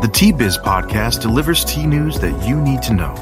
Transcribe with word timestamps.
The 0.00 0.06
Tea 0.06 0.30
Biz 0.30 0.58
podcast 0.58 1.22
delivers 1.22 1.64
tea 1.64 1.84
news 1.84 2.20
that 2.20 2.46
you 2.46 2.60
need 2.60 2.82
to 2.82 2.94
know. 2.94 3.14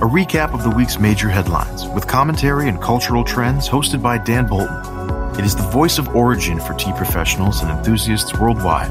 A 0.00 0.08
recap 0.08 0.54
of 0.54 0.62
the 0.62 0.70
week's 0.70 0.98
major 0.98 1.28
headlines 1.28 1.86
with 1.88 2.06
commentary 2.06 2.70
and 2.70 2.80
cultural 2.80 3.22
trends 3.22 3.68
hosted 3.68 4.00
by 4.00 4.16
Dan 4.16 4.46
Bolton. 4.46 5.38
It 5.38 5.44
is 5.44 5.54
the 5.54 5.68
voice 5.68 5.98
of 5.98 6.08
origin 6.16 6.58
for 6.58 6.72
tea 6.72 6.92
professionals 6.96 7.60
and 7.60 7.70
enthusiasts 7.70 8.32
worldwide. 8.32 8.88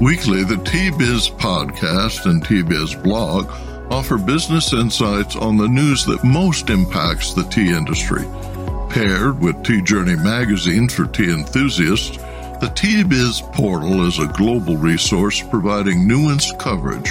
Weekly, 0.00 0.42
the 0.42 0.60
Tea 0.64 0.90
Biz 0.90 1.28
podcast 1.28 2.26
and 2.26 2.44
Tea 2.44 2.62
Biz 2.62 2.96
blog 2.96 3.48
offer 3.92 4.18
business 4.18 4.72
insights 4.72 5.36
on 5.36 5.58
the 5.58 5.68
news 5.68 6.04
that 6.06 6.24
most 6.24 6.70
impacts 6.70 7.34
the 7.34 7.44
tea 7.44 7.70
industry. 7.70 8.24
Paired 8.90 9.38
with 9.38 9.62
Tea 9.62 9.82
Journey 9.82 10.16
magazine 10.16 10.88
for 10.88 11.06
tea 11.06 11.30
enthusiasts, 11.32 12.18
the 12.60 12.68
Tea 12.74 13.04
Biz 13.04 13.40
portal 13.52 14.04
is 14.06 14.18
a 14.18 14.26
global 14.26 14.76
resource 14.76 15.40
providing 15.42 16.08
nuanced 16.08 16.58
coverage 16.58 17.10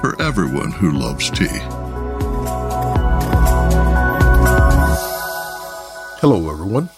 for 0.00 0.20
everyone 0.22 0.70
who 0.70 0.92
loves 0.92 1.28
tea. 1.30 1.48
Hello, 6.20 6.48
everyone. 6.50 6.88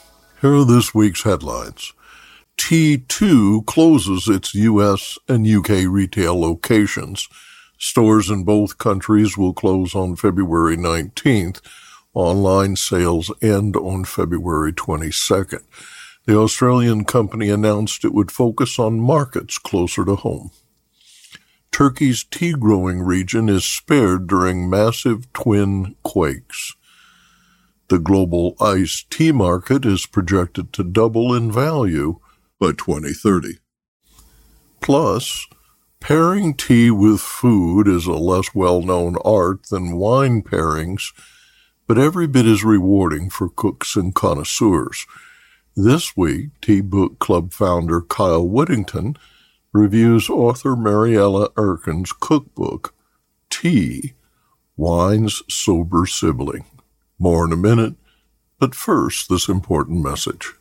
Here 0.42 0.52
are 0.54 0.66
this 0.66 0.94
week's 0.94 1.22
headlines. 1.22 1.94
T2 2.58 3.64
closes 3.64 4.28
its 4.28 4.54
US 4.54 5.16
and 5.26 5.46
UK 5.46 5.88
retail 5.88 6.38
locations. 6.38 7.26
Stores 7.78 8.28
in 8.28 8.44
both 8.44 8.76
countries 8.76 9.38
will 9.38 9.54
close 9.54 9.94
on 9.94 10.14
February 10.14 10.76
19th. 10.76 11.62
Online 12.12 12.76
sales 12.76 13.32
end 13.40 13.76
on 13.76 14.04
February 14.04 14.74
22nd. 14.74 15.62
The 16.28 16.36
Australian 16.36 17.06
company 17.06 17.48
announced 17.48 18.04
it 18.04 18.12
would 18.12 18.30
focus 18.30 18.78
on 18.78 19.00
markets 19.00 19.56
closer 19.56 20.04
to 20.04 20.14
home. 20.14 20.50
Turkey's 21.72 22.22
tea 22.22 22.52
growing 22.52 23.00
region 23.00 23.48
is 23.48 23.64
spared 23.64 24.26
during 24.26 24.68
massive 24.68 25.32
twin 25.32 25.96
quakes. 26.02 26.74
The 27.88 27.98
global 27.98 28.56
iced 28.60 29.10
tea 29.10 29.32
market 29.32 29.86
is 29.86 30.04
projected 30.04 30.70
to 30.74 30.84
double 30.84 31.32
in 31.32 31.50
value 31.50 32.20
by 32.60 32.72
2030. 32.72 33.60
Plus, 34.82 35.46
pairing 35.98 36.52
tea 36.52 36.90
with 36.90 37.22
food 37.22 37.88
is 37.88 38.04
a 38.04 38.12
less 38.12 38.54
well 38.54 38.82
known 38.82 39.16
art 39.24 39.68
than 39.70 39.96
wine 39.96 40.42
pairings, 40.42 41.04
but 41.86 41.96
every 41.96 42.26
bit 42.26 42.44
as 42.44 42.64
rewarding 42.64 43.30
for 43.30 43.48
cooks 43.48 43.96
and 43.96 44.14
connoisseurs. 44.14 45.06
This 45.80 46.16
week, 46.16 46.48
Tea 46.60 46.80
Book 46.80 47.20
Club 47.20 47.52
founder 47.52 48.00
Kyle 48.00 48.44
Whittington 48.44 49.16
reviews 49.72 50.28
author 50.28 50.74
Mariella 50.74 51.50
Erkin's 51.50 52.10
cookbook, 52.10 52.96
Tea, 53.48 54.14
Wine's 54.76 55.40
Sober 55.48 56.04
Sibling. 56.04 56.64
More 57.16 57.44
in 57.44 57.52
a 57.52 57.56
minute, 57.56 57.94
but 58.58 58.74
first, 58.74 59.28
this 59.28 59.46
important 59.48 60.02
message. 60.02 60.52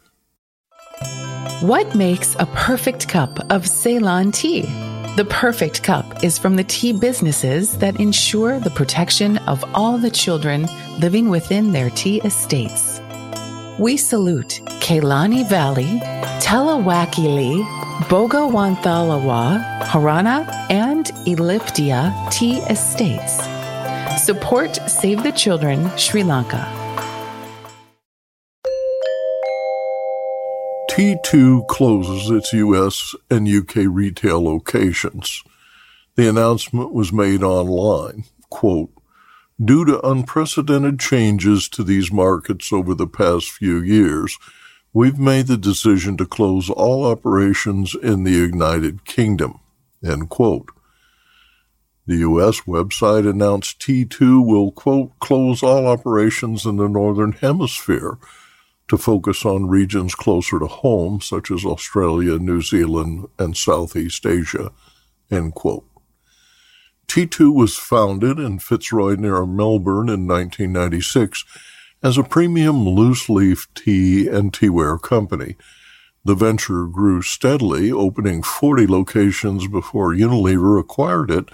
What 1.61 1.95
makes 1.95 2.35
a 2.35 2.45
perfect 2.53 3.07
cup 3.09 3.39
of 3.51 3.65
Ceylon 3.65 4.31
tea? 4.31 4.67
The 5.15 5.25
perfect 5.31 5.81
cup 5.81 6.23
is 6.23 6.37
from 6.37 6.57
the 6.57 6.63
tea 6.65 6.93
businesses 6.93 7.75
that 7.79 7.99
ensure 7.99 8.59
the 8.59 8.69
protection 8.69 9.39
of 9.39 9.65
all 9.73 9.97
the 9.97 10.11
children 10.11 10.67
living 10.99 11.29
within 11.29 11.71
their 11.71 11.89
tea 11.89 12.21
estates. 12.21 13.01
We 13.79 13.97
salute 13.97 14.61
Kelani 14.87 15.45
Valley, 15.49 15.99
Talawakelle, 16.39 17.61
Bogawantalawa, 18.07 19.81
Horana, 19.81 20.47
and 20.69 21.07
Elpitiya 21.25 22.31
Tea 22.31 22.59
Estates. 22.69 23.35
Support 24.23 24.77
Save 24.89 25.23
the 25.23 25.33
Children 25.33 25.91
Sri 25.97 26.23
Lanka. 26.23 26.65
T2 30.91 31.67
closes 31.67 32.31
its 32.31 32.53
US 32.53 33.13
and 33.29 33.45
UK 33.45 33.87
retail 33.89 34.41
locations. 34.41 35.43
The 36.15 36.29
announcement 36.29 36.93
was 36.93 37.11
made 37.11 37.43
online. 37.43 38.23
Quote, 38.49 38.91
Due 39.61 39.83
to 39.83 40.07
unprecedented 40.07 40.97
changes 40.97 41.67
to 41.67 41.83
these 41.83 42.09
markets 42.09 42.71
over 42.71 42.93
the 42.93 43.07
past 43.07 43.49
few 43.49 43.81
years, 43.81 44.37
we've 44.93 45.19
made 45.19 45.47
the 45.47 45.57
decision 45.57 46.17
to 46.17 46.25
close 46.25 46.69
all 46.69 47.05
operations 47.05 47.95
in 47.95 48.23
the 48.23 48.31
United 48.31 49.05
Kingdom. 49.05 49.59
End 50.03 50.29
quote. 50.29 50.69
The 52.05 52.17
U.S. 52.17 52.61
website 52.61 53.29
announced 53.29 53.79
T2 53.79 54.45
will, 54.45 54.71
quote, 54.71 55.11
close 55.19 55.61
all 55.61 55.87
operations 55.87 56.65
in 56.65 56.77
the 56.77 56.87
Northern 56.87 57.33
Hemisphere 57.33 58.17
to 58.87 58.97
focus 58.97 59.45
on 59.45 59.67
regions 59.67 60.15
closer 60.15 60.59
to 60.59 60.67
home, 60.67 61.19
such 61.19 61.51
as 61.51 61.65
Australia, 61.65 62.39
New 62.39 62.61
Zealand, 62.61 63.25
and 63.37 63.57
Southeast 63.57 64.25
Asia, 64.25 64.71
end 65.29 65.53
quote. 65.53 65.85
T2 67.07 67.53
was 67.53 67.75
founded 67.75 68.39
in 68.39 68.59
Fitzroy 68.59 69.15
near 69.15 69.45
Melbourne 69.45 70.09
in 70.09 70.27
1996 70.27 71.43
as 72.03 72.17
a 72.17 72.23
premium 72.23 72.87
loose 72.87 73.29
leaf 73.29 73.67
tea 73.73 74.27
and 74.27 74.53
teaware 74.53 75.01
company. 75.01 75.55
The 76.23 76.35
venture 76.35 76.85
grew 76.85 77.21
steadily, 77.21 77.91
opening 77.91 78.43
40 78.43 78.87
locations 78.87 79.67
before 79.67 80.13
Unilever 80.13 80.79
acquired 80.79 81.31
it 81.31 81.49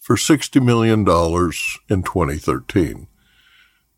for 0.00 0.16
$60 0.16 0.64
million 0.64 1.00
in 1.00 2.02
2013. 2.02 3.06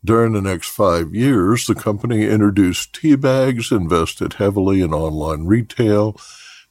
During 0.05 0.33
the 0.33 0.41
next 0.41 0.69
five 0.69 1.13
years, 1.13 1.65
the 1.65 1.75
company 1.75 2.25
introduced 2.25 2.93
tea 2.93 3.15
bags, 3.15 3.71
invested 3.71 4.33
heavily 4.33 4.81
in 4.81 4.93
online 4.93 5.45
retail, 5.45 6.15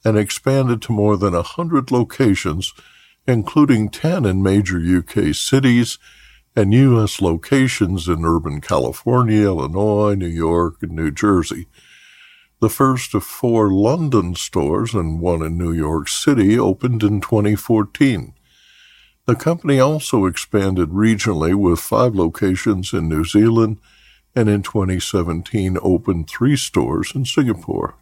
and 0.05 0.17
expanded 0.17 0.81
to 0.83 0.93
more 0.93 1.17
than 1.17 1.35
100 1.35 1.91
locations 1.91 2.73
including 3.29 3.91
10 3.91 4.25
in 4.25 4.43
major 4.43 4.79
UK 4.79 5.35
cities 5.35 5.99
and 6.57 6.73
U.S. 6.73 7.21
locations 7.21 8.09
in 8.09 8.25
urban 8.25 8.61
California, 8.61 9.45
Illinois, 9.45 10.15
New 10.15 10.27
York, 10.27 10.77
and 10.83 10.93
New 10.93 11.11
Jersey. 11.11 11.67
The 12.61 12.69
first 12.69 13.15
of 13.15 13.23
four 13.23 13.71
London 13.71 14.35
stores 14.35 14.93
and 14.93 15.21
one 15.21 15.43
in 15.43 15.57
New 15.57 15.73
York 15.73 16.09
City 16.09 16.59
opened 16.59 17.05
in 17.05 17.21
2014. 17.21 18.35
The 19.27 19.37
company 19.37 19.79
also 19.79 20.25
expanded 20.25 20.89
regionally 20.89 21.55
with 21.55 21.79
five 21.79 22.15
locations 22.15 22.93
in 22.93 23.09
New 23.09 23.25
Zealand 23.25 23.79
and 24.35 24.49
in 24.49 24.63
2017 24.63 25.79
opened 25.83 26.29
three 26.29 26.57
stores 26.57 27.13
in 27.15 27.25
Singapore. 27.25 27.95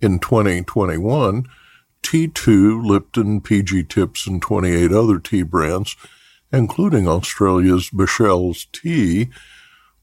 In 0.00 0.18
2021, 0.18 1.46
T2, 2.02 2.84
Lipton, 2.84 3.40
PG 3.40 3.84
Tips, 3.84 4.26
and 4.26 4.42
28 4.42 4.92
other 4.92 5.18
tea 5.18 5.42
brands, 5.42 5.96
including 6.52 7.06
Australia's 7.06 7.90
Bushells 7.90 8.66
Tea, 8.72 9.30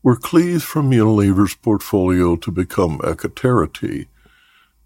were 0.03 0.15
cleaved 0.15 0.63
from 0.63 0.91
Unilever's 0.91 1.55
portfolio 1.55 2.35
to 2.37 2.51
become 2.51 2.99
Ekaterra 2.99 3.71
Tea. 3.71 4.07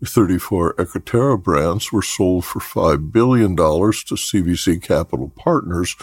34 0.03 0.73
Ekaterra 0.75 1.41
brands 1.41 1.91
were 1.91 2.01
sold 2.01 2.43
for 2.43 2.59
$5 2.59 3.11
billion 3.11 3.55
to 3.55 3.63
CVC 3.63 4.81
Capital 4.81 5.29
Partners, 5.29 5.95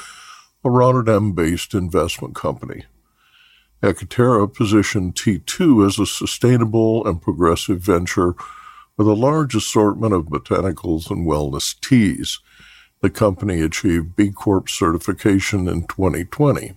a 0.64 0.70
Rotterdam 0.70 1.32
based 1.32 1.75
investment 1.75 2.37
company. 2.37 2.84
Ekaterra 3.82 4.52
positioned 4.52 5.14
T2 5.14 5.87
as 5.87 5.99
a 5.99 6.06
sustainable 6.06 7.06
and 7.06 7.22
progressive 7.22 7.81
venture 7.81 8.34
with 8.96 9.06
a 9.06 9.14
large 9.14 9.54
assortment 9.54 10.12
of 10.12 10.26
botanicals 10.26 11.11
and 11.11 11.26
wellness 11.26 11.78
teas. 11.81 12.40
The 13.00 13.10
company 13.10 13.60
achieved 13.60 14.16
B 14.16 14.30
Corp 14.30 14.68
certification 14.68 15.68
in 15.68 15.86
2020. 15.86 16.74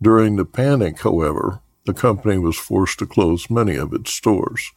During 0.00 0.36
the 0.36 0.44
panic, 0.44 1.00
however, 1.00 1.60
the 1.84 1.94
company 1.94 2.38
was 2.38 2.56
forced 2.56 3.00
to 3.00 3.06
close 3.06 3.50
many 3.50 3.74
of 3.74 3.92
its 3.92 4.12
stores. 4.12 4.70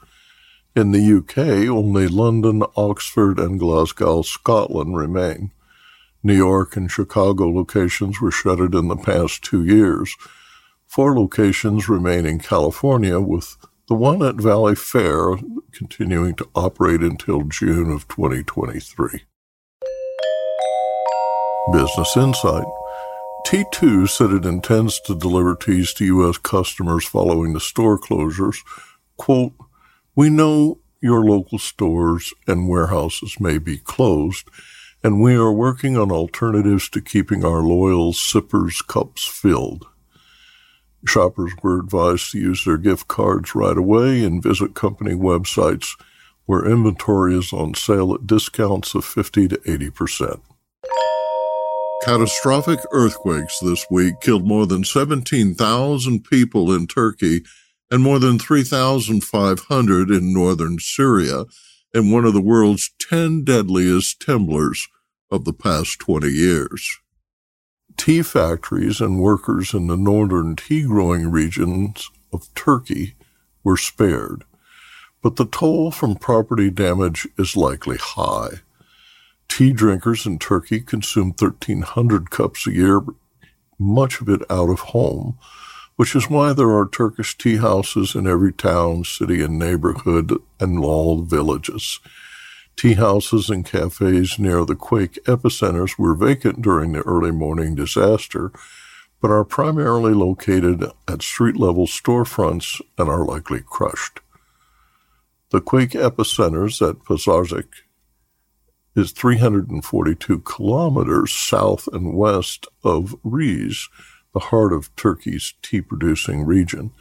In 0.75 0.91
the 0.91 1.17
UK, 1.17 1.69
only 1.69 2.07
London, 2.07 2.63
Oxford, 2.75 3.39
and 3.39 3.59
Glasgow, 3.59 4.23
Scotland 4.23 4.97
remain. 4.97 5.51
New 6.23 6.35
York 6.35 6.75
and 6.75 6.89
Chicago 6.89 7.47
locations 7.47 8.19
were 8.19 8.31
shuttered 8.31 8.73
in 8.73 8.88
the 8.88 8.95
past 8.95 9.44
two 9.44 9.63
years. 9.63 10.15
Four 10.88 11.15
locations 11.15 11.88
remain 11.88 12.25
in 12.25 12.39
California, 12.39 13.19
with 13.19 13.56
the 13.88 13.94
one 13.94 14.23
at 14.23 14.35
Valley 14.35 14.75
Fair 14.75 15.38
continuing 15.71 16.33
to 16.35 16.50
operate 16.56 17.01
until 17.01 17.44
June 17.44 17.91
of 17.91 18.07
2023. 18.07 19.25
Business 21.71 22.15
Insight. 22.15 22.67
T2 23.47 24.07
said 24.07 24.29
it 24.29 24.45
intends 24.45 25.00
to 25.01 25.15
deliver 25.15 25.56
teas 25.56 25.94
to 25.95 26.06
U.S. 26.06 26.38
customers 26.38 27.06
following 27.06 27.53
the 27.53 27.59
store 27.59 27.97
closures. 27.97 28.57
Quote, 29.17 29.53
We 30.15 30.29
know 30.29 30.79
your 31.01 31.23
local 31.23 31.57
stores 31.57 32.33
and 32.47 32.69
warehouses 32.69 33.39
may 33.39 33.57
be 33.57 33.77
closed, 33.77 34.47
and 35.03 35.21
we 35.21 35.33
are 35.35 35.51
working 35.51 35.97
on 35.97 36.12
alternatives 36.12 36.88
to 36.89 37.01
keeping 37.01 37.44
our 37.44 37.62
loyal 37.62 38.13
sippers' 38.13 38.83
cups 38.83 39.25
filled. 39.25 39.88
Shoppers 41.07 41.53
were 41.63 41.79
advised 41.79 42.31
to 42.31 42.39
use 42.39 42.63
their 42.63 42.77
gift 42.77 43.07
cards 43.07 43.56
right 43.56 43.77
away 43.77 44.23
and 44.23 44.41
visit 44.41 44.75
company 44.75 45.13
websites 45.13 46.00
where 46.45 46.65
inventory 46.65 47.35
is 47.35 47.51
on 47.51 47.73
sale 47.73 48.13
at 48.13 48.27
discounts 48.27 48.94
of 48.94 49.03
50 49.03 49.47
to 49.47 49.57
80%. 49.57 50.41
Catastrophic 52.06 52.81
earthquakes 52.92 53.57
this 53.60 53.88
week 53.90 54.22
killed 54.22 54.46
more 54.46 54.68
than 54.68 54.84
17,000 54.84 56.24
people 56.24 56.72
in 56.72 56.86
Turkey 56.86 57.42
and 57.90 58.04
more 58.04 58.19
than 58.19 58.38
3,500 58.38 60.12
in 60.12 60.31
northern 60.31 60.78
Syria 60.78 61.46
in 61.96 62.12
one 62.12 62.24
of 62.24 62.36
the 62.36 62.42
world's 62.42 62.92
10 63.00 63.44
deadliest 63.44 64.19
temblors 64.19 64.88
of 65.31 65.46
the 65.46 65.54
past 65.54 65.98
20 65.98 66.28
years. 66.28 67.00
Tea 67.98 68.22
factories 68.22 69.02
and 69.02 69.19
workers 69.19 69.74
in 69.74 69.88
the 69.88 69.98
northern 69.98 70.56
tea 70.56 70.84
growing 70.84 71.31
regions 71.31 72.12
of 72.31 72.54
Turkey 72.54 73.16
were 73.63 73.78
spared, 73.78 74.44
but 75.24 75.38
the 75.38 75.48
toll 75.48 75.90
from 75.90 76.13
property 76.18 76.69
damage 76.69 77.28
is 77.40 77.56
likely 77.56 77.98
high. 77.98 78.60
Tea 79.47 79.71
drinkers 79.71 80.25
in 80.25 80.39
Turkey 80.39 80.81
consume 80.81 81.33
1,300 81.38 82.30
cups 82.30 82.68
a 82.68 82.71
year, 82.71 83.01
much 83.80 84.21
of 84.21 84.30
it 84.30 84.42
out 84.50 84.69
of 84.69 84.80
home, 84.80 85.38
which 85.95 86.15
is 86.15 86.30
why 86.30 86.53
there 86.53 86.71
are 86.71 86.88
Turkish 86.88 87.38
tea 87.38 87.57
houses 87.57 88.15
in 88.15 88.27
every 88.27 88.51
town, 88.51 89.03
city, 89.03 89.42
and 89.42 89.57
neighborhood 89.57 90.33
and 90.59 90.83
all 90.83 91.21
villages. 91.21 92.00
Tea 92.75 92.95
houses 92.95 93.50
and 93.50 93.65
cafes 93.65 94.38
near 94.38 94.65
the 94.65 94.75
quake 94.75 95.18
epicenters 95.24 95.97
were 95.97 96.13
vacant 96.13 96.62
during 96.62 96.92
the 96.92 97.01
early 97.03 97.31
morning 97.31 97.75
disaster, 97.75 98.51
but 99.21 99.31
are 99.31 99.45
primarily 99.45 100.13
located 100.13 100.83
at 101.07 101.21
street 101.21 101.56
level 101.56 101.88
storefronts 101.88 102.81
and 102.97 103.09
are 103.09 103.24
likely 103.24 103.62
crushed. 103.62 104.19
The 105.51 105.62
quake 105.62 105.92
epicenters 105.92 106.88
at 106.88 107.00
Pazarcik 107.06 107.84
is 108.95 109.12
342 109.12 110.39
kilometers 110.39 111.31
south 111.31 111.88
and 111.92 112.15
west 112.15 112.68
of 112.83 113.15
Rize, 113.24 113.89
the 114.33 114.39
heart 114.39 114.74
of 114.74 114.95
Turkey's 114.95 115.53
tea 115.62 115.81
producing 115.81 116.45
region. 116.45 116.92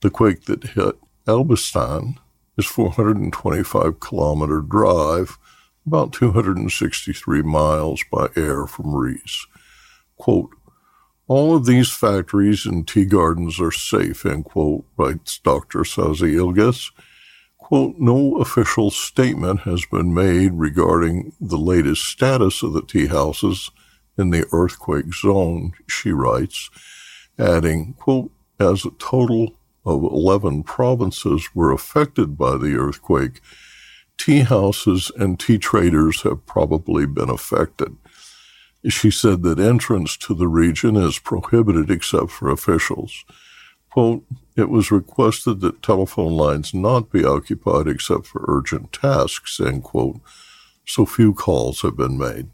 The 0.00 0.10
quake 0.10 0.44
that 0.44 0.64
hit 0.64 0.96
Elbistan 1.26 2.18
is 2.56 2.66
425 2.66 4.00
kilometer 4.00 4.60
drive, 4.60 5.38
about 5.86 6.12
263 6.12 7.42
miles 7.42 8.02
by 8.10 8.28
air 8.36 8.66
from 8.66 8.94
Rize. 8.94 9.46
Quote, 10.16 10.50
all 11.26 11.56
of 11.56 11.64
these 11.64 11.90
factories 11.90 12.66
and 12.66 12.86
tea 12.86 13.06
gardens 13.06 13.58
are 13.58 13.70
safe, 13.70 14.26
end 14.26 14.44
quote, 14.44 14.84
writes 14.96 15.38
Dr. 15.38 15.80
Sazi 15.80 16.34
Ilges. 16.34 16.90
Quote, 17.64 17.96
no 17.98 18.36
official 18.36 18.90
statement 18.90 19.60
has 19.60 19.86
been 19.86 20.12
made 20.12 20.52
regarding 20.52 21.32
the 21.40 21.56
latest 21.56 22.04
status 22.04 22.62
of 22.62 22.74
the 22.74 22.82
tea 22.82 23.06
houses 23.06 23.70
in 24.18 24.28
the 24.28 24.46
earthquake 24.52 25.14
zone, 25.14 25.72
she 25.88 26.10
writes, 26.12 26.68
adding, 27.38 27.94
quote, 27.94 28.30
as 28.60 28.84
a 28.84 28.90
total 28.98 29.56
of 29.86 30.02
11 30.02 30.64
provinces 30.64 31.48
were 31.54 31.72
affected 31.72 32.36
by 32.36 32.58
the 32.58 32.76
earthquake, 32.76 33.40
tea 34.18 34.40
houses 34.40 35.10
and 35.16 35.40
tea 35.40 35.56
traders 35.56 36.20
have 36.20 36.44
probably 36.44 37.06
been 37.06 37.30
affected. 37.30 37.96
She 38.86 39.10
said 39.10 39.42
that 39.44 39.58
entrance 39.58 40.18
to 40.18 40.34
the 40.34 40.48
region 40.48 40.96
is 40.96 41.18
prohibited 41.18 41.90
except 41.90 42.30
for 42.30 42.50
officials. 42.50 43.24
Quote, 43.90 44.22
it 44.56 44.68
was 44.68 44.90
requested 44.90 45.60
that 45.60 45.82
telephone 45.82 46.32
lines 46.32 46.72
not 46.72 47.10
be 47.10 47.24
occupied 47.24 47.88
except 47.88 48.26
for 48.26 48.44
urgent 48.46 48.92
tasks, 48.92 49.58
end 49.60 49.82
quote, 49.82 50.20
so 50.86 51.04
few 51.04 51.34
calls 51.34 51.82
have 51.82 51.96
been 51.96 52.18
made. 52.18 52.50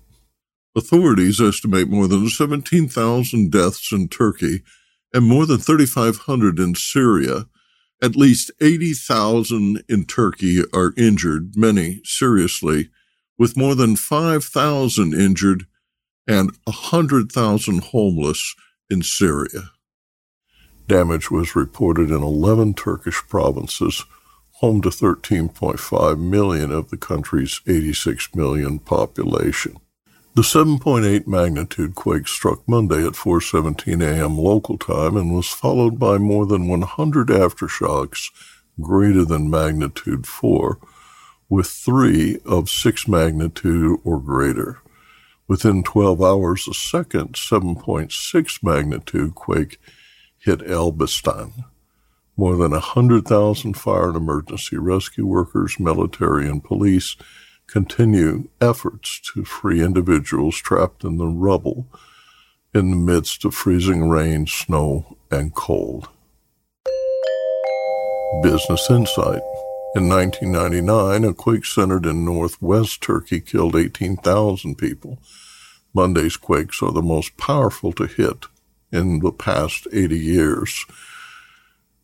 Authorities 0.76 1.40
estimate 1.40 1.88
more 1.88 2.06
than 2.06 2.28
17,000 2.28 3.50
deaths 3.50 3.92
in 3.92 4.08
Turkey 4.08 4.62
and 5.12 5.26
more 5.26 5.44
than 5.44 5.58
3,500 5.58 6.58
in 6.58 6.74
Syria. 6.74 7.46
At 8.02 8.16
least 8.16 8.50
80,000 8.60 9.82
in 9.88 10.04
Turkey 10.04 10.62
are 10.72 10.94
injured, 10.96 11.56
many 11.56 12.00
seriously, 12.04 12.88
with 13.36 13.56
more 13.56 13.74
than 13.74 13.96
5,000 13.96 15.12
injured 15.12 15.66
and 16.26 16.52
100,000 16.64 17.82
homeless 17.84 18.54
in 18.88 19.02
Syria. 19.02 19.72
Damage 20.90 21.30
was 21.30 21.54
reported 21.54 22.10
in 22.10 22.20
11 22.20 22.74
Turkish 22.74 23.22
provinces, 23.28 24.04
home 24.54 24.82
to 24.82 24.88
13.5 24.88 26.18
million 26.18 26.72
of 26.72 26.90
the 26.90 26.96
country's 26.96 27.60
86 27.64 28.34
million 28.34 28.80
population. 28.80 29.76
The 30.34 30.42
7.8 30.42 31.28
magnitude 31.28 31.94
quake 31.94 32.26
struck 32.26 32.66
Monday 32.66 33.06
at 33.06 33.12
4:17 33.12 34.02
a.m. 34.02 34.36
local 34.36 34.76
time 34.78 35.16
and 35.16 35.32
was 35.32 35.46
followed 35.46 35.96
by 35.96 36.18
more 36.18 36.44
than 36.44 36.66
100 36.66 37.28
aftershocks 37.28 38.32
greater 38.80 39.24
than 39.24 39.48
magnitude 39.48 40.26
4 40.26 40.76
with 41.48 41.68
3 41.68 42.38
of 42.44 42.68
6 42.68 43.06
magnitude 43.06 43.96
or 44.02 44.18
greater. 44.18 44.80
Within 45.46 45.84
12 45.84 46.20
hours, 46.20 46.66
a 46.68 46.74
second 46.74 47.34
7.6 47.34 48.62
magnitude 48.64 49.36
quake 49.36 49.78
hit 50.40 50.60
Elbistan. 50.62 51.64
More 52.36 52.56
than 52.56 52.72
100,000 52.72 53.74
fire 53.74 54.08
and 54.08 54.16
emergency 54.16 54.78
rescue 54.78 55.26
workers, 55.26 55.78
military, 55.78 56.48
and 56.48 56.64
police 56.64 57.16
continue 57.66 58.48
efforts 58.60 59.20
to 59.32 59.44
free 59.44 59.82
individuals 59.82 60.56
trapped 60.56 61.04
in 61.04 61.18
the 61.18 61.26
rubble 61.26 61.86
in 62.74 62.90
the 62.90 62.96
midst 62.96 63.44
of 63.44 63.54
freezing 63.54 64.08
rain, 64.08 64.46
snow, 64.46 65.18
and 65.30 65.54
cold. 65.54 66.08
Business 68.42 68.88
Insight. 68.90 69.42
In 69.94 70.08
1999, 70.08 71.24
a 71.24 71.34
quake 71.34 71.64
centered 71.66 72.06
in 72.06 72.24
northwest 72.24 73.02
Turkey 73.02 73.40
killed 73.40 73.74
18,000 73.74 74.76
people. 74.76 75.18
Monday's 75.92 76.36
quakes 76.36 76.80
are 76.80 76.92
the 76.92 77.02
most 77.02 77.36
powerful 77.36 77.92
to 77.92 78.06
hit 78.06 78.46
in 78.92 79.20
the 79.20 79.32
past 79.32 79.86
80 79.92 80.18
years. 80.18 80.84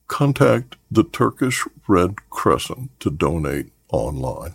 Contact 0.09 0.77
the 0.91 1.05
Turkish 1.05 1.65
Red 1.89 2.15
Crescent 2.31 2.99
to 3.01 3.11
donate 3.11 3.73
online. 3.91 4.55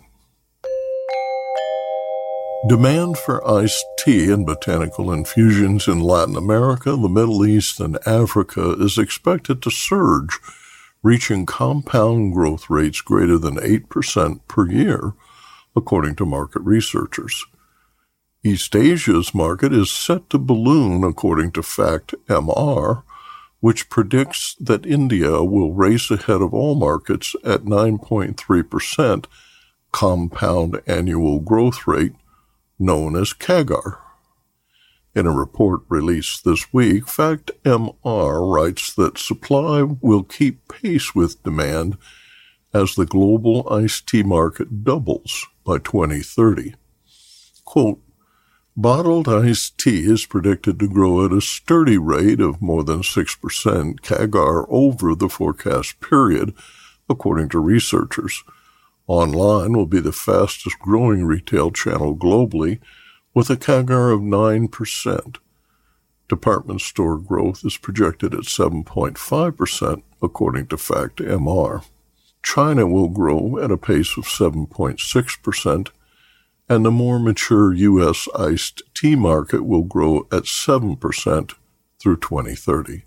Demand 2.68 3.18
for 3.18 3.46
iced 3.46 3.84
tea 3.98 4.30
and 4.30 4.46
botanical 4.46 5.12
infusions 5.12 5.88
in 5.88 5.98
Latin 5.98 6.36
America, 6.36 6.92
the 6.92 7.08
Middle 7.08 7.44
East, 7.44 7.80
and 7.80 7.98
Africa 8.06 8.72
is 8.80 8.98
expected 8.98 9.60
to 9.62 9.70
surge, 9.70 10.38
reaching 11.02 11.44
compound 11.44 12.32
growth 12.32 12.70
rates 12.70 13.00
greater 13.00 13.36
than 13.36 13.56
8% 13.56 14.40
per 14.46 14.70
year, 14.70 15.12
according 15.74 16.14
to 16.16 16.24
market 16.24 16.62
researchers. 16.62 17.44
East 18.44 18.74
Asia's 18.74 19.32
market 19.32 19.72
is 19.72 19.88
set 19.88 20.28
to 20.30 20.38
balloon, 20.38 21.04
according 21.04 21.52
to 21.52 21.62
Fact 21.62 22.12
MR, 22.26 23.04
which 23.60 23.88
predicts 23.88 24.56
that 24.58 24.84
India 24.84 25.44
will 25.44 25.72
race 25.72 26.10
ahead 26.10 26.42
of 26.42 26.52
all 26.52 26.74
markets 26.74 27.36
at 27.44 27.62
9.3% 27.62 29.26
compound 29.92 30.80
annual 30.88 31.38
growth 31.38 31.86
rate 31.86 32.14
known 32.80 33.14
as 33.14 33.32
CAGR. 33.32 33.98
In 35.14 35.26
a 35.26 35.30
report 35.30 35.82
released 35.88 36.44
this 36.44 36.72
week, 36.72 37.06
Fact 37.06 37.52
FactMR 37.62 38.52
writes 38.52 38.92
that 38.94 39.18
supply 39.18 39.82
will 39.82 40.24
keep 40.24 40.66
pace 40.66 41.14
with 41.14 41.40
demand 41.44 41.96
as 42.74 42.96
the 42.96 43.06
global 43.06 43.72
iced 43.72 44.08
tea 44.08 44.24
market 44.24 44.82
doubles 44.82 45.46
by 45.64 45.78
2030. 45.78 46.74
Quote, 47.64 48.00
Bottled 48.74 49.28
iced 49.28 49.76
tea 49.76 50.10
is 50.10 50.24
predicted 50.24 50.78
to 50.78 50.88
grow 50.88 51.26
at 51.26 51.32
a 51.32 51.42
sturdy 51.42 51.98
rate 51.98 52.40
of 52.40 52.62
more 52.62 52.82
than 52.82 53.02
6% 53.02 54.00
CAGR 54.00 54.66
over 54.70 55.14
the 55.14 55.28
forecast 55.28 56.00
period, 56.00 56.54
according 57.06 57.50
to 57.50 57.58
researchers. 57.58 58.42
Online 59.06 59.74
will 59.74 59.84
be 59.84 60.00
the 60.00 60.10
fastest 60.10 60.78
growing 60.78 61.26
retail 61.26 61.70
channel 61.70 62.16
globally, 62.16 62.80
with 63.34 63.50
a 63.50 63.58
CAGR 63.58 64.10
of 64.10 64.20
9%. 64.20 65.36
Department 66.30 66.80
store 66.80 67.18
growth 67.18 67.66
is 67.66 67.76
projected 67.76 68.32
at 68.32 68.44
7.5%, 68.44 70.02
according 70.22 70.66
to 70.68 70.76
FactMR. 70.76 71.84
China 72.42 72.86
will 72.86 73.08
grow 73.08 73.58
at 73.58 73.70
a 73.70 73.76
pace 73.76 74.16
of 74.16 74.24
7.6%, 74.24 75.88
and 76.68 76.84
the 76.84 76.90
more 76.90 77.18
mature 77.18 77.72
U.S. 77.72 78.28
iced 78.38 78.82
tea 78.94 79.16
market 79.16 79.64
will 79.64 79.82
grow 79.82 80.26
at 80.32 80.44
7% 80.44 81.54
through 82.00 82.16
2030. 82.16 83.02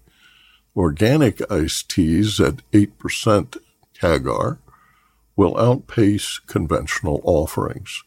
Organic 0.75 1.51
iced 1.51 1.89
teas 1.89 2.39
at 2.39 2.69
8% 2.71 3.57
CAGR 3.99 4.57
will 5.35 5.57
outpace 5.57 6.39
conventional 6.39 7.21
offerings. 7.23 8.03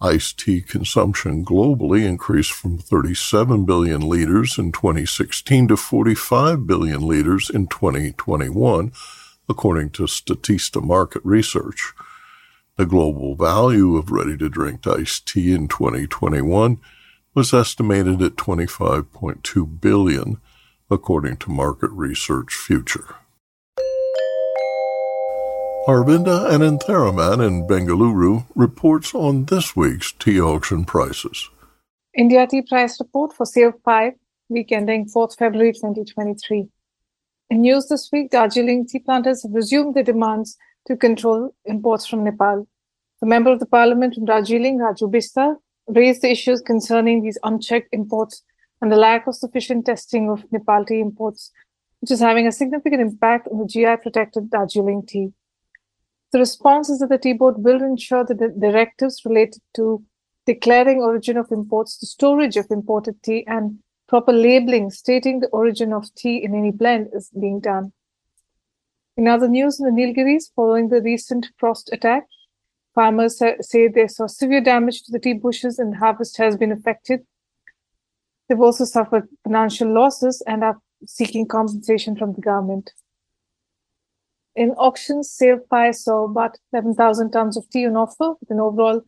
Iced 0.00 0.38
tea 0.38 0.60
consumption 0.60 1.44
globally 1.44 2.04
increased 2.04 2.52
from 2.52 2.78
37 2.78 3.64
billion 3.64 4.00
liters 4.00 4.56
in 4.56 4.70
2016 4.70 5.68
to 5.68 5.76
45 5.76 6.66
billion 6.68 7.00
liters 7.00 7.50
in 7.50 7.66
2021, 7.66 8.92
according 9.48 9.90
to 9.90 10.04
Statista 10.04 10.80
Market 10.80 11.22
Research. 11.24 11.94
The 12.78 12.86
global 12.86 13.34
value 13.34 13.96
of 13.96 14.12
ready 14.12 14.36
to 14.36 14.48
drink 14.48 14.86
iced 14.86 15.26
tea 15.26 15.52
in 15.52 15.66
2021 15.66 16.78
was 17.34 17.52
estimated 17.52 18.22
at 18.22 18.36
25.2 18.36 19.80
billion, 19.80 20.36
according 20.88 21.38
to 21.38 21.50
Market 21.50 21.90
Research 21.90 22.54
Future. 22.54 23.16
Aravinda 25.88 26.48
Anantharaman 26.52 27.44
in 27.44 27.66
Bengaluru 27.66 28.46
reports 28.54 29.12
on 29.12 29.46
this 29.46 29.74
week's 29.74 30.12
tea 30.12 30.40
auction 30.40 30.84
prices. 30.84 31.50
India 32.16 32.46
Tea 32.46 32.62
Price 32.62 33.00
Report 33.00 33.32
for 33.32 33.44
Sale 33.44 33.72
5, 33.84 34.12
week 34.50 34.70
ending 34.70 35.06
4th 35.06 35.36
February 35.36 35.72
2023. 35.72 36.68
In 37.50 37.60
news 37.60 37.88
this 37.88 38.08
week, 38.12 38.30
Darjeeling 38.30 38.86
tea 38.86 39.00
planters 39.00 39.42
have 39.42 39.52
resumed 39.52 39.96
their 39.96 40.04
demands 40.04 40.56
to 40.88 40.96
control 40.96 41.54
imports 41.66 42.06
from 42.06 42.24
Nepal. 42.24 42.66
The 43.20 43.26
member 43.26 43.52
of 43.52 43.60
the 43.60 43.66
parliament 43.66 44.14
from 44.14 44.24
Darjeeling, 44.24 44.78
Raju 44.78 45.12
Bista, 45.12 45.56
raised 45.86 46.22
the 46.22 46.30
issues 46.30 46.60
concerning 46.60 47.22
these 47.22 47.38
unchecked 47.44 47.90
imports 47.92 48.42
and 48.80 48.90
the 48.90 48.96
lack 48.96 49.26
of 49.26 49.34
sufficient 49.34 49.86
testing 49.86 50.30
of 50.30 50.44
Nepal 50.50 50.84
tea 50.84 51.00
imports, 51.00 51.52
which 52.00 52.10
is 52.10 52.20
having 52.20 52.46
a 52.46 52.52
significant 52.52 53.02
impact 53.02 53.48
on 53.48 53.58
the 53.58 53.66
GI 53.66 53.96
protected 54.02 54.50
Darjeeling 54.50 55.04
tea. 55.06 55.28
The 56.32 56.38
response 56.38 56.88
is 56.88 57.00
that 57.00 57.10
the 57.10 57.18
tea 57.18 57.32
board 57.34 57.56
will 57.58 57.82
ensure 57.82 58.24
that 58.24 58.38
the 58.38 58.48
directives 58.48 59.22
related 59.24 59.60
to 59.76 60.02
declaring 60.46 60.98
origin 60.98 61.36
of 61.36 61.50
imports, 61.50 61.98
the 61.98 62.06
storage 62.06 62.56
of 62.56 62.66
imported 62.70 63.22
tea, 63.22 63.44
and 63.46 63.78
proper 64.08 64.32
labeling 64.32 64.90
stating 64.90 65.40
the 65.40 65.48
origin 65.48 65.92
of 65.92 66.14
tea 66.14 66.42
in 66.42 66.54
any 66.54 66.70
blend 66.70 67.08
is 67.12 67.30
being 67.38 67.60
done. 67.60 67.92
In 69.18 69.26
other 69.26 69.48
news 69.48 69.80
in 69.80 69.84
the 69.84 70.00
Nilgiris, 70.00 70.52
following 70.54 70.90
the 70.90 71.02
recent 71.02 71.48
frost 71.56 71.90
attack, 71.92 72.28
farmers 72.94 73.42
say 73.60 73.88
they 73.88 74.06
saw 74.06 74.28
severe 74.28 74.60
damage 74.60 75.02
to 75.02 75.10
the 75.10 75.18
tea 75.18 75.32
bushes 75.32 75.80
and 75.80 75.96
harvest 75.96 76.36
has 76.36 76.56
been 76.56 76.70
affected. 76.70 77.26
They've 78.48 78.60
also 78.60 78.84
suffered 78.84 79.26
financial 79.42 79.92
losses 79.92 80.40
and 80.46 80.62
are 80.62 80.78
seeking 81.04 81.48
compensation 81.48 82.14
from 82.14 82.34
the 82.34 82.40
government. 82.40 82.92
In 84.54 84.70
auctions, 84.78 85.32
Sale 85.32 85.62
5 85.68 85.96
saw 85.96 86.24
about 86.26 86.56
11,000 86.72 87.32
tons 87.32 87.56
of 87.56 87.68
tea 87.70 87.88
on 87.88 87.96
offer 87.96 88.34
with 88.38 88.50
an 88.50 88.60
overall 88.60 89.02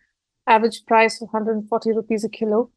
average 0.48 0.84
price 0.86 1.22
of 1.22 1.28
140 1.28 1.92
rupees 1.92 2.24
a 2.24 2.28
kilo. 2.28 2.72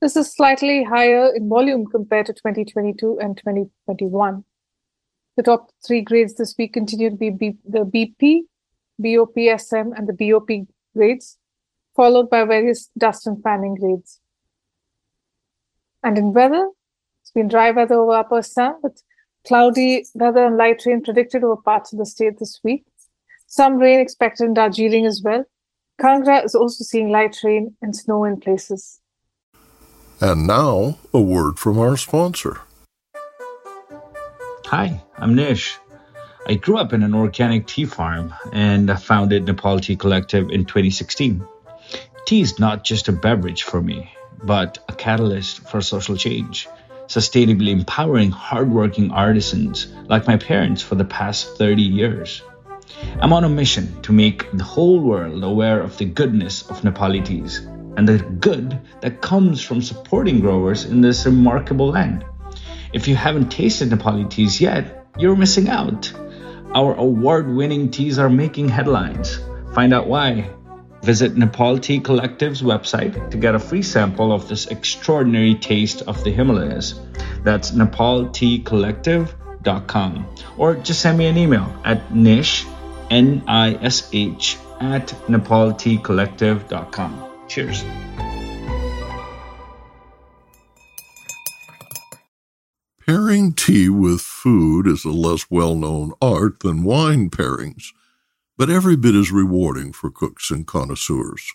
This 0.00 0.16
is 0.16 0.32
slightly 0.32 0.84
higher 0.84 1.30
in 1.34 1.46
volume 1.46 1.84
compared 1.84 2.24
to 2.26 2.32
2022 2.32 3.18
and 3.20 3.36
2021. 3.36 4.44
The 5.36 5.42
top 5.42 5.70
three 5.86 6.02
grades 6.02 6.34
this 6.34 6.54
week 6.58 6.72
continue 6.72 7.10
to 7.10 7.16
be 7.16 7.30
B- 7.30 7.58
the 7.64 7.84
BP, 7.84 8.42
BOPSM, 9.00 9.92
and 9.96 10.08
the 10.08 10.12
BOP 10.12 10.66
grades, 10.96 11.38
followed 11.96 12.28
by 12.28 12.44
various 12.44 12.90
dust 12.98 13.26
and 13.26 13.42
fanning 13.42 13.74
grades. 13.74 14.20
And 16.02 16.18
in 16.18 16.32
weather, 16.32 16.68
it's 17.22 17.30
been 17.30 17.48
dry 17.48 17.70
weather 17.70 17.94
over 17.94 18.12
Upper 18.12 18.38
Assam 18.38 18.76
with 18.82 19.02
cloudy 19.46 20.04
weather 20.14 20.44
and 20.44 20.56
light 20.56 20.82
rain 20.86 21.02
predicted 21.02 21.44
over 21.44 21.56
parts 21.56 21.92
of 21.92 21.98
the 21.98 22.06
state 22.06 22.38
this 22.38 22.60
week. 22.64 22.84
Some 23.46 23.78
rain 23.78 24.00
expected 24.00 24.44
in 24.44 24.54
Darjeeling 24.54 25.06
as 25.06 25.22
well. 25.24 25.44
Kangra 26.00 26.44
is 26.44 26.54
also 26.54 26.82
seeing 26.84 27.10
light 27.10 27.36
rain 27.44 27.76
and 27.82 27.94
snow 27.94 28.24
in 28.24 28.40
places. 28.40 29.00
And 30.20 30.46
now, 30.46 30.98
a 31.12 31.20
word 31.20 31.58
from 31.58 31.78
our 31.78 31.96
sponsor. 31.96 32.60
Hi, 34.70 35.02
I'm 35.18 35.34
Nish. 35.34 35.76
I 36.46 36.54
grew 36.54 36.78
up 36.78 36.92
in 36.92 37.02
an 37.02 37.12
organic 37.12 37.66
tea 37.66 37.86
farm 37.86 38.32
and 38.52 38.88
I 38.88 38.94
founded 38.94 39.44
Nepal 39.44 39.80
Tea 39.80 39.96
Collective 39.96 40.48
in 40.50 40.64
2016. 40.64 41.44
Tea 42.24 42.40
is 42.40 42.60
not 42.60 42.84
just 42.84 43.08
a 43.08 43.12
beverage 43.12 43.64
for 43.64 43.82
me, 43.82 44.14
but 44.44 44.78
a 44.88 44.92
catalyst 44.92 45.68
for 45.68 45.80
social 45.80 46.16
change, 46.16 46.68
sustainably 47.08 47.70
empowering 47.70 48.30
hardworking 48.30 49.10
artisans 49.10 49.88
like 50.06 50.28
my 50.28 50.36
parents 50.36 50.82
for 50.82 50.94
the 50.94 51.04
past 51.04 51.56
30 51.56 51.82
years. 51.82 52.40
I'm 53.20 53.32
on 53.32 53.42
a 53.42 53.48
mission 53.48 54.00
to 54.02 54.12
make 54.12 54.52
the 54.52 54.62
whole 54.62 55.00
world 55.00 55.42
aware 55.42 55.80
of 55.80 55.98
the 55.98 56.04
goodness 56.04 56.62
of 56.70 56.82
Nepali 56.82 57.24
teas 57.24 57.58
and 57.96 58.08
the 58.08 58.18
good 58.18 58.78
that 59.00 59.20
comes 59.20 59.60
from 59.60 59.82
supporting 59.82 60.38
growers 60.38 60.84
in 60.84 61.00
this 61.00 61.26
remarkable 61.26 61.88
land. 61.88 62.24
If 62.92 63.06
you 63.06 63.14
haven't 63.14 63.50
tasted 63.50 63.90
Nepali 63.90 64.28
teas 64.28 64.60
yet, 64.60 65.06
you're 65.16 65.36
missing 65.36 65.68
out. 65.68 66.12
Our 66.74 66.94
award 66.94 67.48
winning 67.48 67.90
teas 67.90 68.18
are 68.18 68.28
making 68.28 68.68
headlines. 68.68 69.38
Find 69.74 69.94
out 69.94 70.08
why. 70.08 70.50
Visit 71.02 71.36
Nepal 71.36 71.78
Tea 71.78 72.00
Collective's 72.00 72.62
website 72.62 73.30
to 73.30 73.36
get 73.36 73.54
a 73.54 73.58
free 73.58 73.82
sample 73.82 74.32
of 74.32 74.48
this 74.48 74.66
extraordinary 74.66 75.54
taste 75.54 76.00
of 76.02 76.24
the 76.24 76.30
Himalayas. 76.30 77.00
That's 77.42 77.70
nepalteacollective.com. 77.70 80.36
Or 80.58 80.74
just 80.74 81.00
send 81.00 81.18
me 81.18 81.26
an 81.26 81.38
email 81.38 81.74
at 81.84 82.14
nish, 82.14 82.66
N 83.08 83.42
I 83.46 83.74
S 83.74 84.10
H, 84.12 84.58
at 84.80 85.08
nepalteacollective.com. 85.28 87.24
Cheers. 87.48 87.84
Pairing 93.10 93.54
tea 93.54 93.88
with 93.88 94.20
food 94.20 94.86
is 94.86 95.04
a 95.04 95.10
less 95.10 95.50
well 95.50 95.74
known 95.74 96.12
art 96.22 96.60
than 96.60 96.84
wine 96.84 97.28
pairings, 97.28 97.86
but 98.56 98.70
every 98.70 98.94
bit 98.94 99.16
as 99.16 99.32
rewarding 99.32 99.92
for 99.92 100.12
cooks 100.12 100.48
and 100.48 100.64
connoisseurs. 100.64 101.52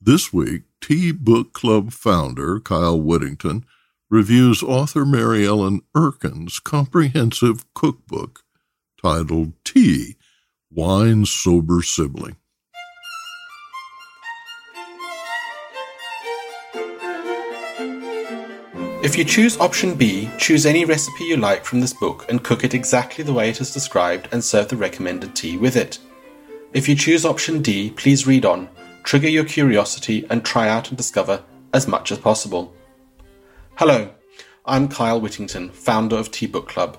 This 0.00 0.32
week, 0.32 0.62
Tea 0.80 1.10
Book 1.10 1.52
Club 1.52 1.90
founder 1.90 2.60
Kyle 2.60 3.00
Whittington 3.00 3.64
reviews 4.08 4.62
author 4.62 5.04
Mariella 5.04 5.80
Erkin's 5.96 6.60
comprehensive 6.60 7.64
cookbook 7.74 8.44
titled 9.02 9.54
Tea 9.64 10.14
Wine's 10.70 11.32
Sober 11.32 11.82
Sibling. 11.82 12.36
If 19.06 19.16
you 19.16 19.24
choose 19.24 19.56
option 19.58 19.94
B, 19.94 20.28
choose 20.36 20.66
any 20.66 20.84
recipe 20.84 21.26
you 21.26 21.36
like 21.36 21.64
from 21.64 21.80
this 21.80 21.92
book 21.92 22.26
and 22.28 22.42
cook 22.42 22.64
it 22.64 22.74
exactly 22.74 23.22
the 23.22 23.32
way 23.32 23.48
it 23.48 23.60
is 23.60 23.72
described 23.72 24.28
and 24.32 24.42
serve 24.42 24.66
the 24.66 24.76
recommended 24.76 25.36
tea 25.36 25.56
with 25.56 25.76
it. 25.76 26.00
If 26.72 26.88
you 26.88 26.96
choose 26.96 27.24
option 27.24 27.62
D, 27.62 27.90
please 27.90 28.26
read 28.26 28.44
on, 28.44 28.68
trigger 29.04 29.28
your 29.28 29.44
curiosity, 29.44 30.26
and 30.28 30.44
try 30.44 30.68
out 30.68 30.88
and 30.88 30.98
discover 30.98 31.44
as 31.72 31.86
much 31.86 32.10
as 32.10 32.18
possible. 32.18 32.74
Hello, 33.76 34.10
I'm 34.64 34.88
Kyle 34.88 35.20
Whittington, 35.20 35.70
founder 35.70 36.16
of 36.16 36.32
Tea 36.32 36.48
Book 36.48 36.68
Club. 36.68 36.98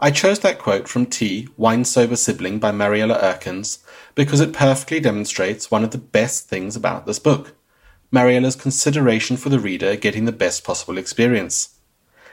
I 0.00 0.12
chose 0.12 0.38
that 0.38 0.60
quote 0.60 0.86
from 0.86 1.04
Tea, 1.04 1.48
Wine 1.56 1.84
Sober 1.84 2.14
Sibling 2.14 2.60
by 2.60 2.70
Mariella 2.70 3.18
Erkins 3.18 3.82
because 4.14 4.38
it 4.40 4.52
perfectly 4.52 5.00
demonstrates 5.00 5.68
one 5.68 5.82
of 5.82 5.90
the 5.90 5.98
best 5.98 6.48
things 6.48 6.76
about 6.76 7.06
this 7.06 7.18
book. 7.18 7.56
Mariella's 8.12 8.56
consideration 8.56 9.36
for 9.36 9.50
the 9.50 9.60
reader 9.60 9.94
getting 9.94 10.24
the 10.24 10.32
best 10.32 10.64
possible 10.64 10.98
experience. 10.98 11.76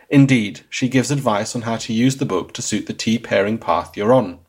Indeed, 0.10 0.62
she 0.70 0.90
gives 0.90 1.12
advice 1.12 1.56
on 1.56 1.64
how 1.64 1.78
to 1.78 1.94
use 1.94 2.18
the 2.18 2.26
book 2.26 2.54
to 2.54 2.62
suit 2.62 2.88
the 2.88 2.94
tea 2.94 3.20
pairing 3.20 3.60
path 3.60 3.96
you're 3.96 4.14
on. 4.14 4.40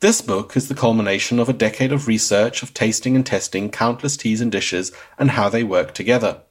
This 0.00 0.22
book 0.22 0.56
is 0.56 0.68
the 0.68 0.74
culmination 0.74 1.38
of 1.38 1.48
a 1.48 1.54
decade 1.54 1.92
of 1.92 2.06
research, 2.06 2.62
of 2.62 2.72
tasting 2.72 3.16
and 3.16 3.26
testing 3.26 3.70
countless 3.70 4.16
teas 4.16 4.40
and 4.40 4.52
dishes 4.52 4.92
and 5.18 5.32
how 5.32 5.48
they 5.48 5.64
work 5.64 5.92
together. 5.92 6.42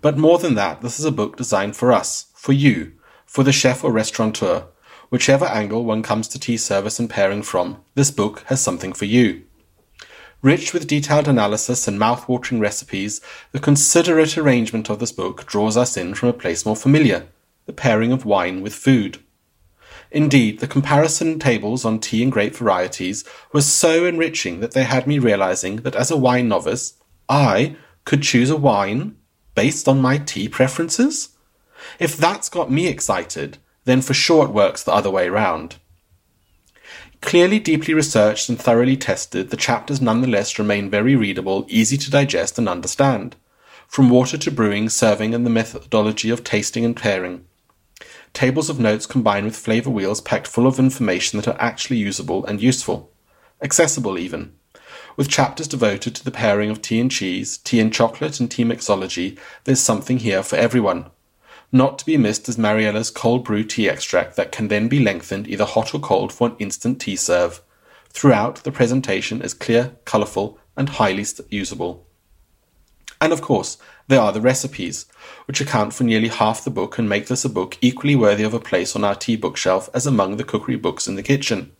But 0.00 0.16
more 0.16 0.38
than 0.38 0.54
that, 0.54 0.80
this 0.80 0.98
is 0.98 1.04
a 1.04 1.12
book 1.12 1.36
designed 1.36 1.76
for 1.76 1.92
us, 1.92 2.26
for 2.34 2.52
you, 2.52 2.92
for 3.26 3.42
the 3.42 3.52
chef 3.52 3.84
or 3.84 3.92
restaurateur. 3.92 4.64
Whichever 5.10 5.46
angle 5.46 5.84
one 5.84 6.02
comes 6.02 6.28
to 6.28 6.38
tea 6.38 6.56
service 6.56 6.98
and 6.98 7.10
pairing 7.10 7.42
from, 7.42 7.82
this 7.94 8.10
book 8.10 8.44
has 8.46 8.60
something 8.60 8.92
for 8.92 9.06
you. 9.06 9.44
Rich 10.40 10.72
with 10.72 10.86
detailed 10.86 11.26
analysis 11.26 11.88
and 11.88 11.98
mouth-watering 11.98 12.60
recipes, 12.60 13.20
the 13.50 13.58
considerate 13.58 14.38
arrangement 14.38 14.88
of 14.88 15.00
this 15.00 15.10
book 15.10 15.46
draws 15.46 15.76
us 15.76 15.96
in 15.96 16.14
from 16.14 16.28
a 16.28 16.32
place 16.32 16.64
more 16.64 16.76
familiar, 16.76 17.26
the 17.66 17.72
pairing 17.72 18.12
of 18.12 18.24
wine 18.24 18.62
with 18.62 18.74
food. 18.74 19.18
Indeed, 20.12 20.60
the 20.60 20.68
comparison 20.68 21.38
tables 21.40 21.84
on 21.84 21.98
tea 21.98 22.22
and 22.22 22.30
grape 22.30 22.54
varieties 22.54 23.24
were 23.52 23.62
so 23.62 24.06
enriching 24.06 24.60
that 24.60 24.72
they 24.72 24.84
had 24.84 25.06
me 25.06 25.18
realizing 25.18 25.76
that 25.78 25.96
as 25.96 26.10
a 26.10 26.16
wine 26.16 26.48
novice, 26.48 26.94
I 27.28 27.76
could 28.04 28.22
choose 28.22 28.48
a 28.48 28.56
wine 28.56 29.16
based 29.56 29.88
on 29.88 30.00
my 30.00 30.18
tea 30.18 30.48
preferences? 30.48 31.30
If 31.98 32.16
that's 32.16 32.48
got 32.48 32.70
me 32.70 32.86
excited, 32.86 33.58
then 33.86 34.02
for 34.02 34.14
sure 34.14 34.44
it 34.44 34.52
works 34.52 34.84
the 34.84 34.92
other 34.92 35.10
way 35.10 35.28
round. 35.28 35.76
Clearly 37.20 37.58
deeply 37.58 37.94
researched 37.94 38.48
and 38.48 38.58
thoroughly 38.58 38.96
tested, 38.96 39.50
the 39.50 39.56
chapters 39.56 40.00
nonetheless 40.00 40.58
remain 40.58 40.88
very 40.88 41.16
readable, 41.16 41.66
easy 41.68 41.96
to 41.98 42.10
digest 42.10 42.58
and 42.58 42.68
understand. 42.68 43.36
From 43.86 44.08
water 44.08 44.38
to 44.38 44.50
brewing, 44.50 44.88
serving, 44.88 45.34
and 45.34 45.44
the 45.44 45.50
methodology 45.50 46.30
of 46.30 46.44
tasting 46.44 46.84
and 46.84 46.96
pairing, 46.96 47.44
tables 48.32 48.70
of 48.70 48.78
notes 48.78 49.06
combined 49.06 49.46
with 49.46 49.56
flavor 49.56 49.90
wheels 49.90 50.20
packed 50.20 50.46
full 50.46 50.66
of 50.66 50.78
information 50.78 51.38
that 51.38 51.48
are 51.48 51.60
actually 51.60 51.96
usable 51.96 52.44
and 52.46 52.62
useful. 52.62 53.10
Accessible 53.62 54.18
even. 54.18 54.52
With 55.16 55.28
chapters 55.28 55.66
devoted 55.66 56.14
to 56.14 56.24
the 56.24 56.30
pairing 56.30 56.70
of 56.70 56.80
tea 56.80 57.00
and 57.00 57.10
cheese, 57.10 57.58
tea 57.58 57.80
and 57.80 57.92
chocolate, 57.92 58.38
and 58.38 58.48
tea 58.48 58.64
mixology, 58.64 59.36
there's 59.64 59.80
something 59.80 60.18
here 60.18 60.42
for 60.42 60.56
everyone. 60.56 61.06
Not 61.70 61.98
to 61.98 62.06
be 62.06 62.16
missed 62.16 62.48
is 62.48 62.56
Mariella's 62.56 63.10
cold 63.10 63.44
brew 63.44 63.62
tea 63.62 63.88
extract 63.88 64.36
that 64.36 64.52
can 64.52 64.68
then 64.68 64.88
be 64.88 65.00
lengthened 65.00 65.46
either 65.48 65.66
hot 65.66 65.94
or 65.94 66.00
cold 66.00 66.32
for 66.32 66.48
an 66.48 66.56
instant 66.58 67.00
tea 67.00 67.16
serve. 67.16 67.60
Throughout, 68.08 68.64
the 68.64 68.72
presentation 68.72 69.42
is 69.42 69.52
clear, 69.52 69.96
colourful, 70.06 70.58
and 70.76 70.88
highly 70.88 71.26
usable. 71.50 72.06
And 73.20 73.32
of 73.32 73.42
course, 73.42 73.76
there 74.06 74.20
are 74.20 74.32
the 74.32 74.40
recipes, 74.40 75.04
which 75.46 75.60
account 75.60 75.92
for 75.92 76.04
nearly 76.04 76.28
half 76.28 76.64
the 76.64 76.70
book 76.70 76.98
and 76.98 77.08
make 77.08 77.26
this 77.26 77.44
a 77.44 77.50
book 77.50 77.76
equally 77.82 78.16
worthy 78.16 78.44
of 78.44 78.54
a 78.54 78.60
place 78.60 78.96
on 78.96 79.04
our 79.04 79.14
tea 79.14 79.36
bookshelf 79.36 79.90
as 79.92 80.06
among 80.06 80.36
the 80.36 80.44
cookery 80.44 80.76
books 80.76 81.06
in 81.06 81.16
the 81.16 81.22
kitchen. 81.22 81.72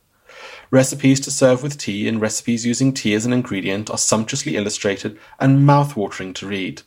Recipes 0.70 1.18
to 1.20 1.30
serve 1.30 1.62
with 1.62 1.78
tea 1.78 2.06
and 2.06 2.20
recipes 2.20 2.66
using 2.66 2.92
tea 2.92 3.14
as 3.14 3.24
an 3.24 3.32
ingredient 3.32 3.88
are 3.88 3.96
sumptuously 3.96 4.56
illustrated 4.56 5.18
and 5.40 5.64
mouth-watering 5.64 6.34
to 6.34 6.46
read. 6.46 6.82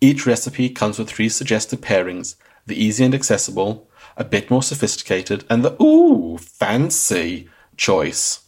Each 0.00 0.26
recipe 0.26 0.68
comes 0.68 0.98
with 0.98 1.08
three 1.08 1.28
suggested 1.28 1.80
pairings, 1.80 2.36
the 2.66 2.82
easy 2.82 3.04
and 3.04 3.14
accessible, 3.14 3.88
a 4.16 4.24
bit 4.24 4.50
more 4.50 4.62
sophisticated, 4.62 5.44
and 5.50 5.64
the 5.64 5.80
ooh, 5.82 6.38
fancy 6.38 7.48
choice. 7.76 8.40